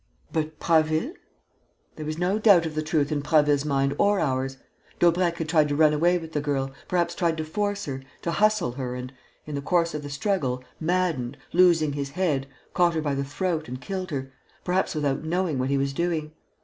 [0.33, 1.13] "But Prasville...."
[1.95, 4.57] "There was no doubt of the truth in Prasville's mind or ours.
[4.97, 8.31] Daubrecq had tried to run away with the girl, perhaps tried to force her, to
[8.31, 9.13] hustle her and,
[9.45, 13.67] in the course of the struggle, maddened, losing his head, caught her by the throat
[13.67, 14.33] and killed her,
[14.63, 16.31] perhaps without knowing what he was doing.